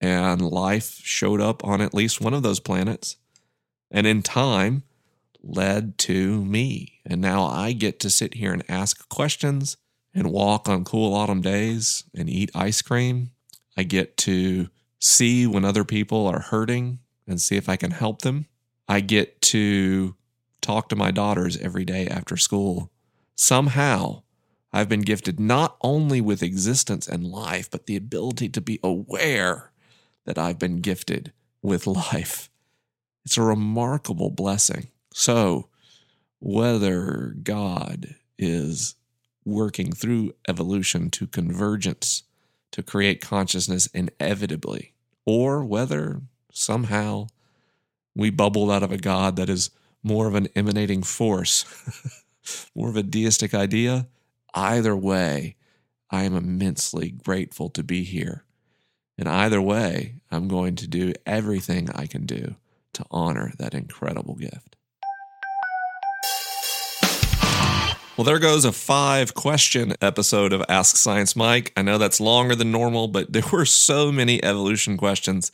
[0.00, 3.16] And life showed up on at least one of those planets.
[3.90, 4.82] And in time,
[5.42, 7.00] led to me.
[7.04, 9.76] And now I get to sit here and ask questions
[10.14, 13.30] and walk on cool autumn days and eat ice cream.
[13.76, 14.68] I get to
[14.98, 18.46] see when other people are hurting and see if I can help them.
[18.88, 20.16] I get to
[20.60, 22.90] talk to my daughters every day after school.
[23.34, 24.22] Somehow,
[24.72, 29.72] I've been gifted not only with existence and life, but the ability to be aware
[30.26, 31.32] that I've been gifted
[31.62, 32.50] with life.
[33.24, 34.88] It's a remarkable blessing.
[35.12, 35.68] So,
[36.38, 38.94] whether God is
[39.44, 42.22] working through evolution to convergence
[42.72, 44.94] to create consciousness inevitably,
[45.26, 47.26] or whether somehow
[48.14, 49.70] we bubbled out of a God that is
[50.02, 51.64] more of an emanating force,
[52.74, 54.06] more of a deistic idea,
[54.54, 55.56] either way,
[56.10, 58.44] I am immensely grateful to be here.
[59.18, 62.56] And either way, I'm going to do everything I can do
[62.94, 64.76] to honor that incredible gift.
[68.20, 71.72] Well, there goes a five question episode of Ask Science Mike.
[71.74, 75.50] I know that's longer than normal, but there were so many evolution questions.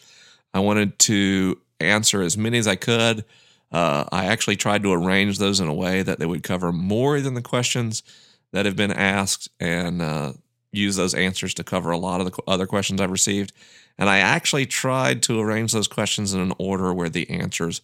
[0.53, 3.25] I wanted to answer as many as I could.
[3.71, 7.21] Uh, I actually tried to arrange those in a way that they would cover more
[7.21, 8.03] than the questions
[8.51, 10.33] that have been asked and uh,
[10.73, 13.53] use those answers to cover a lot of the other questions I've received.
[13.97, 17.81] And I actually tried to arrange those questions in an order where the answers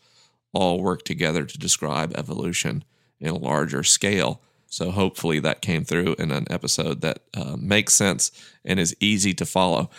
[0.52, 2.82] all work together to describe evolution
[3.20, 4.40] in a larger scale.
[4.72, 8.30] So hopefully that came through in an episode that uh, makes sense
[8.64, 9.90] and is easy to follow.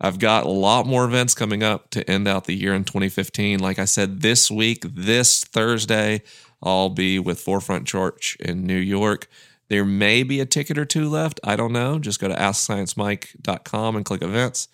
[0.00, 3.60] I've got a lot more events coming up to end out the year in 2015.
[3.60, 6.22] Like I said, this week, this Thursday,
[6.60, 9.28] I'll be with Forefront Church in New York.
[9.68, 11.38] There may be a ticket or two left.
[11.44, 12.00] I don't know.
[12.00, 14.66] Just go to AskScienceMike.com and click events,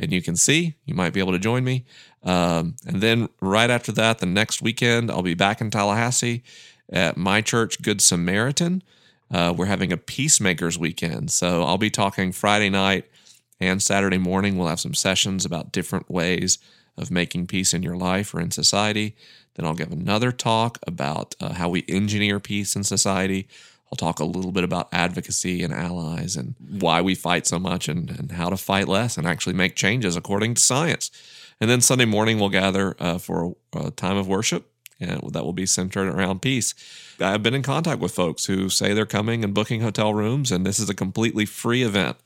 [0.00, 0.76] and you can see.
[0.86, 1.84] You might be able to join me.
[2.22, 6.42] Um, and then right after that, the next weekend, I'll be back in Tallahassee
[6.90, 8.82] at my church, Good Samaritan.
[9.30, 11.30] Uh, we're having a Peacemakers weekend.
[11.30, 13.06] So I'll be talking Friday night
[13.60, 14.56] and Saturday morning.
[14.56, 16.58] We'll have some sessions about different ways
[16.96, 19.16] of making peace in your life or in society.
[19.54, 23.48] Then I'll give another talk about uh, how we engineer peace in society.
[23.86, 27.88] I'll talk a little bit about advocacy and allies and why we fight so much
[27.88, 31.10] and, and how to fight less and actually make changes according to science.
[31.60, 34.68] And then Sunday morning, we'll gather uh, for a, a time of worship
[35.00, 36.74] and that will be centered around peace.
[37.20, 40.64] I've been in contact with folks who say they're coming and booking hotel rooms, and
[40.64, 42.16] this is a completely free event.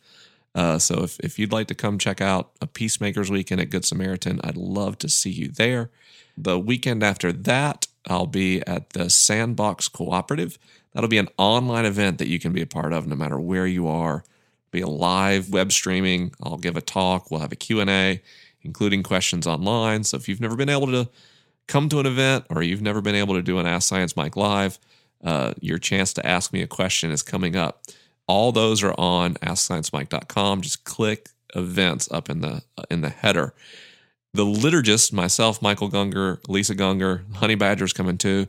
[0.55, 3.85] Uh, so if, if you'd like to come check out a Peacemakers Weekend at Good
[3.85, 5.91] Samaritan, I'd love to see you there.
[6.37, 10.59] The weekend after that, I'll be at the Sandbox Cooperative.
[10.93, 13.67] That'll be an online event that you can be a part of no matter where
[13.67, 14.25] you are.
[14.71, 16.35] Be a live web streaming.
[16.43, 17.31] I'll give a talk.
[17.31, 18.23] We'll have a Q&A,
[18.63, 20.05] including questions online.
[20.05, 21.09] So if you've never been able to
[21.69, 24.37] come to an event or you've never been able to do an Ask Science Mike
[24.37, 24.79] live,
[25.23, 27.83] uh, your chance to ask me a question is coming up.
[28.27, 30.63] All those are on AskScienceMike.com.
[30.63, 33.55] Just click events up in the uh, in the header.
[34.35, 38.47] The liturgist, myself, Michael Gungor, Lisa Gungor, Honey Badger's coming too.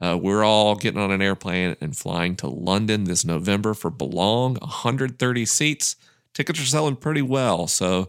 [0.00, 4.54] Uh, we're all getting on an airplane and flying to London this November for Belong,
[4.56, 5.96] 130 seats.
[6.34, 8.08] Tickets are selling pretty well, so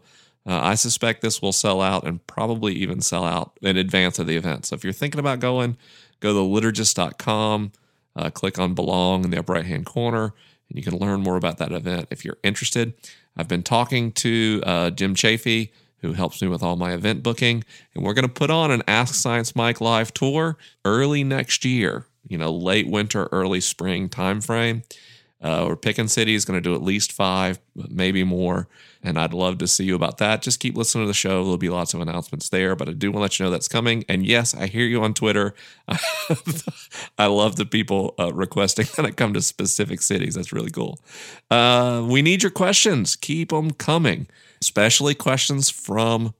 [0.49, 4.25] uh, I suspect this will sell out and probably even sell out in advance of
[4.25, 4.65] the event.
[4.65, 5.77] So if you're thinking about going,
[6.21, 7.71] go to liturgist.com,
[8.15, 10.33] uh, click on Belong in the upper right hand corner,
[10.67, 12.93] and you can learn more about that event if you're interested.
[13.37, 17.63] I've been talking to uh, Jim Chafee, who helps me with all my event booking,
[17.93, 22.07] and we're going to put on an Ask Science Mike live tour early next year.
[22.27, 24.83] You know, late winter, early spring timeframe.
[25.41, 28.67] Uh, we're picking cities, going to do at least five, maybe more.
[29.01, 30.41] And I'd love to see you about that.
[30.41, 31.43] Just keep listening to the show.
[31.43, 33.69] There'll be lots of announcements there, but I do want to let you know that's
[33.69, 34.03] coming.
[34.09, 35.53] And yes, I hear you on Twitter.
[37.17, 40.35] I love the people uh, requesting that I come to specific cities.
[40.35, 40.99] That's really cool.
[41.49, 43.15] Uh, we need your questions.
[43.15, 44.27] Keep them coming,
[44.61, 46.33] especially questions from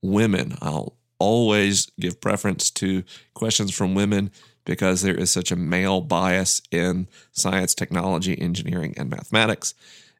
[0.00, 0.56] women.
[0.62, 3.02] I'll always give preference to
[3.34, 4.30] questions from women
[4.64, 9.74] because there is such a male bias in science, technology, engineering, and mathematics.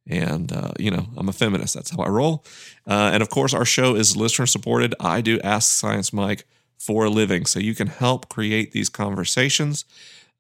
[0.09, 1.75] And, uh, you know, I'm a feminist.
[1.75, 2.45] That's how I roll.
[2.87, 4.95] Uh, and of course, our show is listener supported.
[5.01, 6.47] I do Ask Science Mike
[6.79, 7.47] for a living.
[7.47, 9.85] So you can help create these conversations.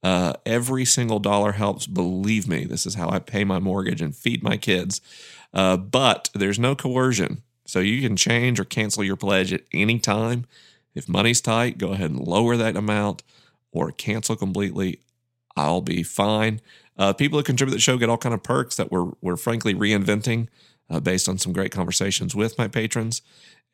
[0.02, 1.86] Uh, every single dollar helps.
[1.86, 5.00] Believe me, this is how I pay my mortgage and feed my kids.
[5.52, 7.42] Uh, but there's no coercion.
[7.64, 10.46] So you can change or cancel your pledge at any time.
[10.94, 13.22] If money's tight, go ahead and lower that amount
[13.72, 15.00] or cancel completely.
[15.56, 16.60] I'll be fine.
[16.99, 19.36] Uh, people who contribute to the show get all kind of perks that we're we're
[19.36, 20.49] frankly reinventing
[20.90, 23.22] uh, based on some great conversations with my patrons.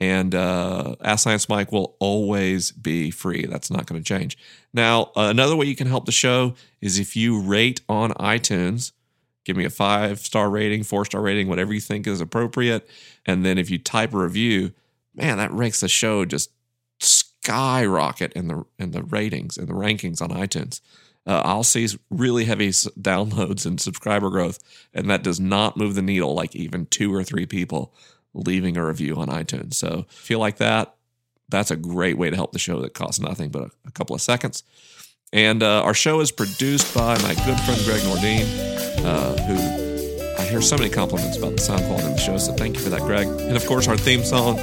[0.00, 3.46] And uh, Ask Science Mike will always be free.
[3.46, 4.36] That's not going to change.
[4.72, 8.92] Now, uh, another way you can help the show is if you rate on iTunes.
[9.44, 12.88] Give me a five star rating, four star rating, whatever you think is appropriate.
[13.26, 14.72] And then if you type a review,
[15.14, 16.50] man, that makes the show just
[17.00, 20.80] skyrocket in the in the ratings and the rankings on iTunes.
[21.26, 24.58] Uh, I'll see really heavy downloads and subscriber growth,
[24.92, 27.94] and that does not move the needle like even two or three people
[28.34, 29.74] leaving a review on iTunes.
[29.74, 30.94] So if you like that,
[31.48, 34.16] that's a great way to help the show that costs nothing but a, a couple
[34.16, 34.64] of seconds.
[35.32, 40.46] And uh, our show is produced by my good friend Gregg Nordin, uh, who I
[40.46, 42.36] hear so many compliments about the sound quality of the show.
[42.36, 43.26] So thank you for that, Gregg.
[43.26, 44.58] And of course, our theme song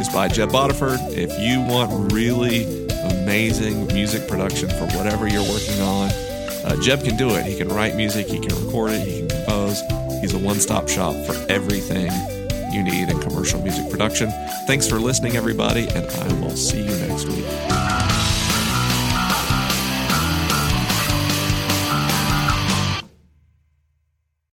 [0.00, 0.98] is by Jeb Bodiford.
[1.10, 6.10] If you want really amazing music production for whatever you're working on,
[6.64, 7.44] uh, Jeb can do it.
[7.44, 9.80] He can write music, he can record it, he can compose.
[10.20, 12.10] He's a one stop shop for everything
[12.72, 14.30] you need in commercial music production.
[14.66, 17.93] Thanks for listening, everybody, and I will see you next week.